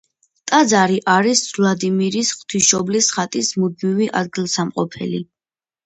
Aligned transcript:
ტაძარი 0.51 0.95
არის 1.15 1.43
ვლადიმირის 1.59 2.33
ღვთისმშობლის 2.39 3.13
ხატის 3.19 3.55
მუდმივი 3.61 4.13
ადგილსამყოფელი. 4.25 5.27